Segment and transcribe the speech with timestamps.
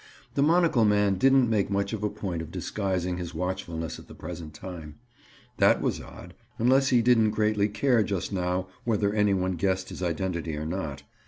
[0.33, 4.15] The monocle man didn't make much of a point of disguising his watchfulness at the
[4.15, 4.95] present time.
[5.57, 10.55] That was odd—unless he didn't greatly care just now whether any one guessed his identity
[10.55, 11.03] or not.